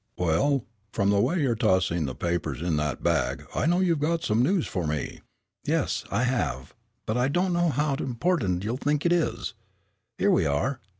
"Well, 0.17 0.65
from 0.91 1.11
the 1.11 1.21
way 1.21 1.39
you're 1.41 1.53
tossing 1.53 2.05
the 2.05 2.15
papers 2.15 2.59
in 2.63 2.75
that 2.77 3.03
bag 3.03 3.45
I 3.53 3.67
know 3.67 3.81
you've 3.81 3.99
got 3.99 4.23
some 4.23 4.41
news 4.41 4.65
for 4.65 4.87
me." 4.87 5.21
"Yes, 5.63 6.05
I 6.09 6.23
have, 6.23 6.73
but 7.05 7.17
I 7.17 7.27
don't 7.27 7.53
know 7.53 7.69
how 7.69 7.93
important 7.93 8.63
you'll 8.63 8.77
think 8.77 9.05
it 9.05 9.13
is. 9.13 9.53
Here 10.17 10.31
we 10.31 10.47
are!" 10.47 10.79